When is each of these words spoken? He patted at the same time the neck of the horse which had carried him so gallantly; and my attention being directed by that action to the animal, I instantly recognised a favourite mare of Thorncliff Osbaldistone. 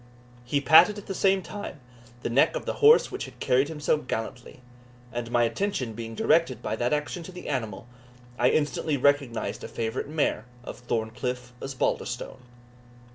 He 0.43 0.59
patted 0.59 0.97
at 0.97 1.05
the 1.05 1.13
same 1.13 1.43
time 1.43 1.79
the 2.23 2.29
neck 2.31 2.55
of 2.55 2.65
the 2.65 2.73
horse 2.81 3.11
which 3.11 3.25
had 3.25 3.39
carried 3.39 3.67
him 3.67 3.79
so 3.79 3.97
gallantly; 3.99 4.61
and 5.13 5.29
my 5.29 5.43
attention 5.43 5.93
being 5.93 6.15
directed 6.15 6.59
by 6.63 6.75
that 6.77 6.91
action 6.91 7.21
to 7.21 7.31
the 7.31 7.47
animal, 7.47 7.85
I 8.39 8.49
instantly 8.49 8.97
recognised 8.97 9.63
a 9.63 9.67
favourite 9.67 10.09
mare 10.09 10.45
of 10.63 10.79
Thorncliff 10.79 11.51
Osbaldistone. 11.61 12.41